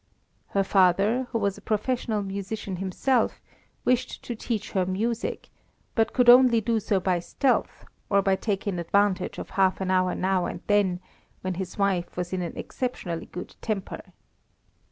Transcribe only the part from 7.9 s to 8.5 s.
or by